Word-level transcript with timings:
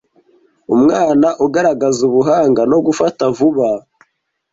umwana 0.75 1.27
ugaragaza 1.45 1.99
ubuhanga 2.09 2.61
no 2.71 2.77
gufata 2.85 3.23
vuba 3.37 3.67